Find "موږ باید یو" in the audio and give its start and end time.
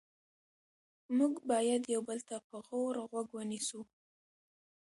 1.17-2.01